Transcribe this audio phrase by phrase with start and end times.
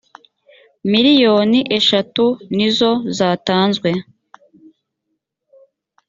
[0.91, 3.89] miliyoni eshatu nizo zatanzwe